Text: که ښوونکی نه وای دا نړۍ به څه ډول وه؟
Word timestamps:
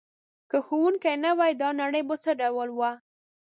که 0.49 0.57
ښوونکی 0.65 1.13
نه 1.23 1.31
وای 1.37 1.53
دا 1.61 1.69
نړۍ 1.81 2.01
به 2.07 2.15
څه 2.23 2.31
ډول 2.41 2.69
وه؟ 2.79 2.91